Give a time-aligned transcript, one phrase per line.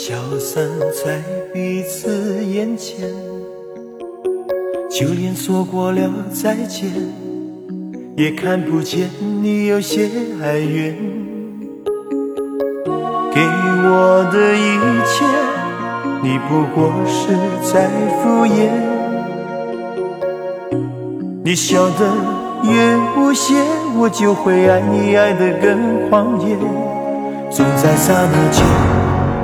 [0.00, 0.64] 消散
[1.04, 1.20] 在
[1.52, 3.10] 彼此眼前。
[4.88, 6.88] 就连说过了再见，
[8.16, 9.10] 也看不见
[9.42, 10.08] 你有些
[10.40, 10.96] 哀怨。
[13.34, 15.24] 给我的一切，
[16.22, 17.34] 你不过是
[17.72, 17.90] 在
[18.22, 18.70] 敷衍。
[21.42, 22.06] 你笑得
[22.62, 23.52] 越无邪，
[23.98, 26.56] 我就会爱你爱得更狂野。
[27.50, 28.64] 总在刹那间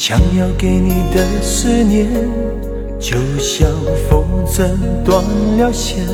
[0.00, 2.08] 想要给你的思念，
[2.98, 3.68] 就像
[4.08, 4.70] 风筝
[5.04, 5.22] 断
[5.58, 6.06] 了线，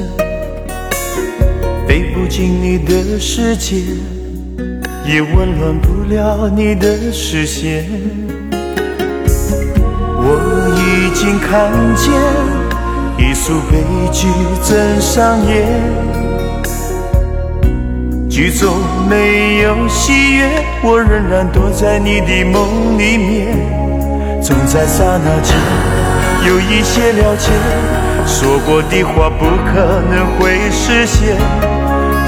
[1.87, 3.77] 飞不进你的世界，
[5.07, 7.89] 也温暖不了你的视线。
[10.19, 10.35] 我
[10.75, 12.13] 已经看见
[13.25, 13.79] 一出悲
[14.13, 14.27] 剧
[14.65, 16.26] 正上演。
[18.37, 18.77] 剧中
[19.09, 23.57] 没有喜悦，我仍然躲在你的梦里面。
[24.43, 25.57] 总在刹那间
[26.47, 27.51] 有一些了解，
[28.27, 31.35] 说过的话不可能会实现。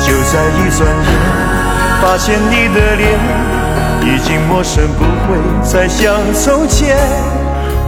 [0.01, 1.13] 就在一转眼，
[2.01, 3.13] 发现你的脸
[4.07, 6.97] 已经陌生，不会再像从前。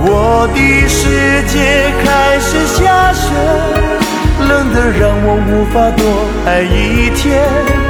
[0.04, 3.32] 我的世界开始下雪，
[4.47, 6.04] 冷得让我无法多
[6.44, 7.90] 爱一天。